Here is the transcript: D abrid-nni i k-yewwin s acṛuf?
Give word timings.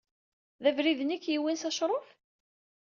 D 0.63 0.65
abrid-nni 0.69 1.15
i 1.21 1.23
k-yewwin 1.23 1.59
s 1.61 1.63
acṛuf? 1.69 2.07